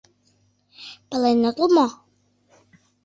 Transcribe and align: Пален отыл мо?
Пален 1.09 1.39
отыл 1.49 1.67
мо? 1.75 1.87